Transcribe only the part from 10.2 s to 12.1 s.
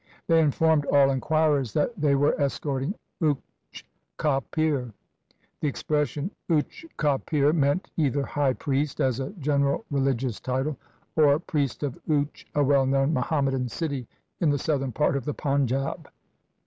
title, or priest of